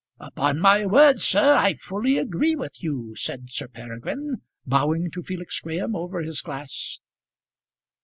"Upon 0.19 0.59
my 0.59 0.83
word, 0.87 1.19
sir, 1.19 1.53
I 1.57 1.75
fully 1.75 2.17
agree 2.17 2.55
with 2.55 2.81
you," 2.81 3.13
said 3.15 3.51
Sir 3.51 3.67
Peregrine, 3.67 4.37
bowing 4.65 5.11
to 5.11 5.21
Felix 5.21 5.59
Graham 5.59 5.95
over 5.95 6.23
his 6.23 6.41
glass. 6.41 6.99